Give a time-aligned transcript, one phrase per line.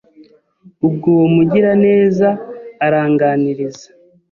[0.87, 2.29] Ubwo uwo mugiraneza
[2.85, 3.87] aranganiriza